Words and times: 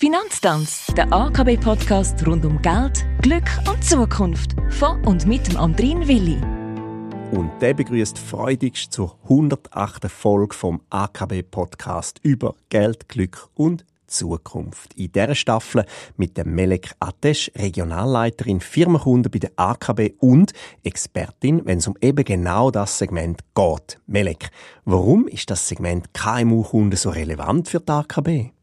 Finanztanz, 0.00 0.86
der 0.96 1.12
AKB-Podcast 1.12 2.24
rund 2.24 2.44
um 2.44 2.62
Geld, 2.62 3.04
Glück 3.20 3.50
und 3.68 3.82
Zukunft. 3.82 4.54
Von 4.70 5.04
und 5.04 5.26
mit 5.26 5.48
dem 5.48 5.56
Andrin 5.56 6.06
Willi. 6.06 6.38
Und 7.36 7.50
der 7.60 7.74
begrüßt 7.74 8.16
freudigst 8.16 8.92
zur 8.92 9.18
108. 9.24 10.08
Folge 10.08 10.54
vom 10.54 10.82
AKB-Podcast 10.90 12.20
über 12.22 12.54
Geld, 12.68 13.08
Glück 13.08 13.48
und 13.56 13.84
Zukunft. 14.06 14.94
In 14.94 15.10
dieser 15.10 15.34
Staffel 15.34 15.84
mit 16.16 16.36
dem 16.36 16.54
Melek 16.54 16.92
Atesh, 17.00 17.50
Regionalleiterin 17.56 18.60
Firmenkunden 18.60 19.32
bei 19.32 19.40
der 19.40 19.50
AKB 19.56 20.14
und 20.20 20.52
Expertin, 20.84 21.62
wenn 21.64 21.78
es 21.78 21.88
um 21.88 21.96
eben 22.00 22.24
genau 22.24 22.70
das 22.70 22.98
Segment 22.98 23.40
geht. 23.52 23.98
Melek, 24.06 24.50
warum 24.84 25.26
ist 25.26 25.50
das 25.50 25.66
Segment 25.66 26.14
KMU-Kunden 26.14 26.96
so 26.96 27.10
relevant 27.10 27.68
für 27.68 27.80
die 27.80 27.90
AKB? 27.90 28.57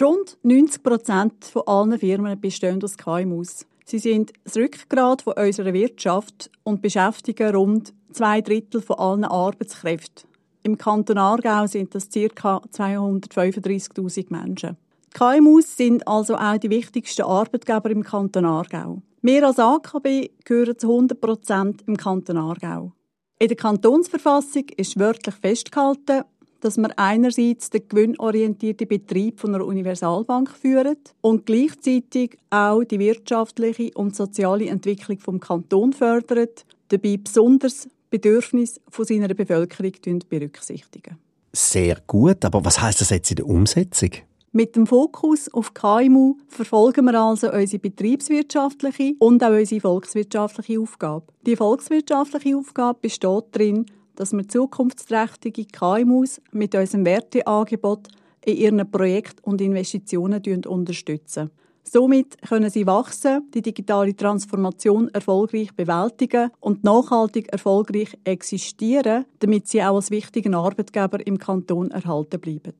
Rund 0.00 0.38
90 0.42 0.82
Prozent 0.82 1.44
von 1.44 1.62
allen 1.66 1.98
Firmen 1.98 2.40
bestehen 2.40 2.82
aus 2.82 2.96
KMUs. 2.96 3.66
Sie 3.84 3.98
sind 3.98 4.32
das 4.44 4.56
Rückgrat 4.56 5.20
von 5.20 5.34
unserer 5.34 5.74
Wirtschaft 5.74 6.50
und 6.62 6.80
beschäftigen 6.80 7.54
rund 7.54 7.92
zwei 8.10 8.40
Drittel 8.40 8.80
von 8.80 8.98
allen 8.98 9.24
Arbeitskräften. 9.24 10.26
Im 10.62 10.78
Kanton 10.78 11.18
Aargau 11.18 11.66
sind 11.66 11.94
das 11.94 12.08
ca. 12.08 12.62
235.000 12.72 14.26
Menschen. 14.30 14.78
Die 15.12 15.18
KMUs 15.18 15.76
sind 15.76 16.08
also 16.08 16.36
auch 16.36 16.56
die 16.56 16.70
wichtigsten 16.70 17.22
Arbeitgeber 17.22 17.90
im 17.90 18.02
Kanton 18.02 18.46
Aargau. 18.46 19.02
Wir 19.20 19.46
als 19.46 19.58
AKB 19.58 20.30
gehören 20.44 20.78
zu 20.78 20.88
100 20.88 21.20
Prozent 21.20 21.82
im 21.86 21.98
Kanton 21.98 22.38
Aargau. 22.38 22.92
In 23.38 23.48
der 23.48 23.56
Kantonsverfassung 23.56 24.64
ist 24.76 24.98
wörtlich 24.98 25.34
festgehalten, 25.34 26.24
dass 26.60 26.76
man 26.76 26.92
einerseits 26.92 27.70
den 27.70 27.88
gewinnorientierten 27.88 28.88
Betrieb 28.88 29.40
von 29.40 29.54
einer 29.54 29.64
Universalbank 29.64 30.50
führt 30.50 31.14
und 31.20 31.46
gleichzeitig 31.46 32.38
auch 32.50 32.84
die 32.84 32.98
wirtschaftliche 32.98 33.90
und 33.94 34.14
soziale 34.14 34.68
Entwicklung 34.68 35.18
vom 35.18 35.40
Kanton 35.40 35.92
fördert, 35.92 36.64
dabei 36.88 37.16
besonders 37.16 37.88
Bedürfnisse 38.10 38.80
von 38.88 39.04
seiner 39.04 39.32
Bevölkerung 39.34 39.92
berücksichtigen. 40.28 41.16
Sehr 41.52 41.98
gut, 42.06 42.44
aber 42.44 42.64
was 42.64 42.80
heißt 42.80 43.00
das 43.00 43.10
jetzt 43.10 43.30
in 43.30 43.36
der 43.36 43.46
Umsetzung? 43.46 44.10
Mit 44.52 44.74
dem 44.74 44.86
Fokus 44.86 45.52
auf 45.54 45.74
KMU 45.74 46.36
verfolgen 46.48 47.04
wir 47.04 47.20
also 47.20 47.52
unsere 47.52 47.78
betriebswirtschaftliche 47.78 49.14
und 49.20 49.44
auch 49.44 49.50
unsere 49.50 49.80
volkswirtschaftliche 49.80 50.80
Aufgabe. 50.80 51.26
Die 51.46 51.54
volkswirtschaftliche 51.54 52.56
Aufgabe 52.56 52.98
besteht 53.00 53.44
darin, 53.52 53.86
dass 54.20 54.34
wir 54.34 54.46
zukunftsträchtige 54.46 55.64
KMUs 55.64 56.42
mit 56.52 56.74
unserem 56.74 57.06
Werteangebot 57.06 58.08
in 58.44 58.56
ihren 58.56 58.90
Projekten 58.90 59.40
und 59.44 59.62
Investitionen 59.62 60.42
unterstützen. 60.66 61.50
Somit 61.84 62.36
können 62.46 62.68
sie 62.68 62.86
wachsen, 62.86 63.50
die 63.54 63.62
digitale 63.62 64.14
Transformation 64.14 65.08
erfolgreich 65.08 65.74
bewältigen 65.74 66.50
und 66.60 66.84
nachhaltig 66.84 67.48
erfolgreich 67.50 68.14
existieren, 68.24 69.24
damit 69.38 69.68
sie 69.68 69.82
auch 69.82 69.96
als 69.96 70.10
wichtigen 70.10 70.54
Arbeitgeber 70.54 71.26
im 71.26 71.38
Kanton 71.38 71.90
erhalten 71.90 72.40
bleiben. 72.40 72.74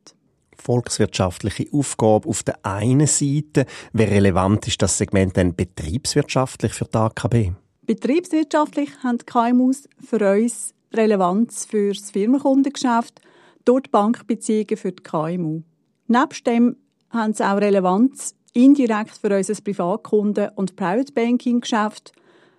Volkswirtschaftliche 0.59 1.69
Aufgabe 1.73 2.29
auf 2.29 2.43
der 2.43 2.59
einen 2.67 3.07
Seite. 3.07 3.65
Wie 3.95 4.03
relevant 4.03 4.69
ist 4.69 4.83
das 4.83 4.99
Segment 4.99 5.39
denn 5.39 5.55
betriebswirtschaftlich 5.55 6.75
für 6.75 6.85
die 6.85 6.99
AKB? 6.99 7.53
Betriebswirtschaftlich 7.87 8.91
haben 9.03 9.17
die 9.17 9.25
KMUs 9.25 9.89
für 10.07 10.35
uns 10.35 10.75
Relevanz 10.93 11.65
für 11.65 11.93
das 11.93 12.11
Firmenkundengeschäft 12.11 13.21
durch 13.65 13.83
die 13.85 13.91
Bankbeziehungen 13.91 14.77
für 14.77 14.93
die 14.93 15.03
KMU. 15.03 15.63
Nebst 16.09 16.47
dem 16.47 16.77
haben 17.11 17.33
sie 17.33 17.45
auch 17.45 17.61
Relevanz 17.61 18.35
indirekt 18.53 19.17
für 19.17 19.37
unser 19.37 19.55
Privatkunden- 19.55 20.51
und 20.57 20.77
Private 20.77 21.13
Banking-Geschäft 21.13 22.13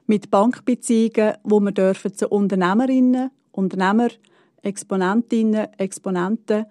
mit 0.08 0.32
Bankbeziehungen, 0.32 1.36
wo 1.44 1.60
wir 1.60 1.72
dürfen 1.72 2.14
zu 2.14 2.30
Unternehmerinnen, 2.30 3.32
Unternehmer, 3.52 4.10
Exponentinnen, 4.62 5.68
Exponenten, 5.78 6.66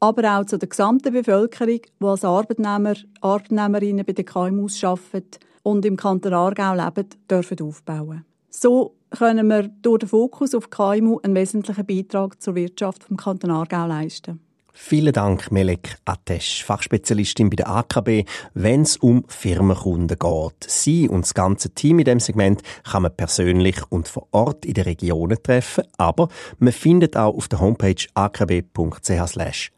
aber 0.00 0.38
auch 0.38 0.44
zu 0.44 0.58
der 0.58 0.68
gesamten 0.68 1.12
Bevölkerung, 1.12 1.80
die 2.00 2.04
als 2.04 2.24
Arbeitnehmer, 2.24 2.94
Arbeitnehmerinnen 3.20 4.04
bei 4.04 4.12
den 4.12 4.24
KMUs 4.24 4.82
arbeiten 4.84 5.38
und 5.62 5.84
im 5.84 5.96
Kanton 5.96 6.34
Aargau 6.34 6.74
leben, 6.74 7.08
dürfen 7.30 7.60
aufbauen. 7.62 8.24
So 8.50 8.94
können 9.14 9.48
wir 9.48 9.68
durch 9.82 10.00
den 10.00 10.08
Fokus 10.08 10.54
auf 10.54 10.70
KMU 10.70 11.20
einen 11.22 11.34
wesentlichen 11.34 11.86
Beitrag 11.86 12.40
zur 12.42 12.54
Wirtschaft 12.54 13.04
vom 13.04 13.16
Kanton 13.16 13.50
Aargau 13.50 13.86
leisten. 13.86 14.40
Vielen 14.76 15.12
Dank, 15.12 15.52
Melek 15.52 15.98
Atesh, 16.04 16.64
Fachspezialistin 16.64 17.48
bei 17.48 17.54
der 17.54 17.68
AKB, 17.68 18.24
wenn 18.54 18.82
es 18.82 18.96
um 18.96 19.24
Firmenkunden 19.28 20.18
geht. 20.18 20.64
Sie 20.66 21.08
und 21.08 21.22
das 21.22 21.32
ganze 21.32 21.70
Team 21.70 22.00
in 22.00 22.06
dem 22.06 22.18
Segment 22.18 22.60
kann 22.82 23.02
man 23.02 23.16
persönlich 23.16 23.76
und 23.88 24.08
vor 24.08 24.26
Ort 24.32 24.66
in 24.66 24.74
den 24.74 24.82
Regionen 24.82 25.40
treffen, 25.40 25.84
aber 25.96 26.28
man 26.58 26.72
findet 26.72 27.16
auch 27.16 27.36
auf 27.36 27.46
der 27.46 27.60
Homepage 27.60 28.04
akb.ch/firmen 28.14 29.68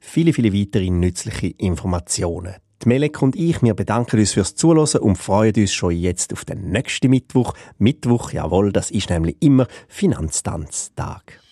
viele, 0.00 0.34
viele 0.34 0.52
weitere 0.52 0.90
nützliche 0.90 1.46
Informationen. 1.56 2.56
Melek 2.86 3.22
und 3.22 3.36
ich, 3.36 3.62
wir 3.62 3.74
bedanken 3.74 4.18
uns 4.18 4.32
fürs 4.32 4.54
Zuhören 4.54 5.00
und 5.00 5.16
freuen 5.16 5.54
uns 5.56 5.72
schon 5.72 5.92
jetzt 5.92 6.32
auf 6.32 6.44
den 6.44 6.70
nächsten 6.70 7.10
Mittwoch. 7.10 7.54
Mittwoch, 7.78 8.32
jawohl, 8.32 8.72
das 8.72 8.90
ist 8.90 9.10
nämlich 9.10 9.36
immer 9.40 9.66
Finanztanztag. 9.88 11.43